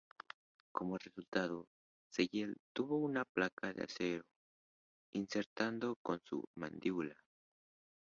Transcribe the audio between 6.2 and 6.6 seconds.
su